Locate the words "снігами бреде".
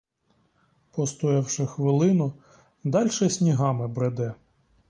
3.29-4.33